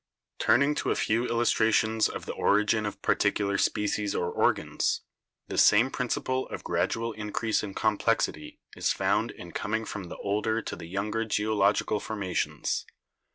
Turning 0.39 0.73
to 0.73 0.89
a 0.89 0.95
few 0.95 1.27
illustrations 1.27 2.09
of 2.09 2.25
the 2.25 2.33
origin 2.33 2.87
of 2.87 2.99
par 3.03 3.13
ticular 3.15 3.59
species 3.59 4.15
or 4.15 4.31
organs, 4.31 5.01
the 5.47 5.59
same 5.59 5.91
principle 5.91 6.47
of 6.49 6.63
gradual 6.63 7.13
increase 7.13 7.61
in 7.61 7.75
complexity 7.75 8.59
is 8.75 8.91
found 8.91 9.29
in 9.29 9.51
coming 9.51 9.85
from 9.85 10.05
the 10.05 10.17
older 10.17 10.59
to 10.59 10.75
the 10.75 10.87
younger 10.87 11.23
geological 11.23 11.99
formations. 11.99 12.83